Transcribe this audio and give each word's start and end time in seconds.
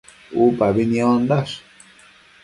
Upabi 0.43 0.83
niondash 0.91 1.53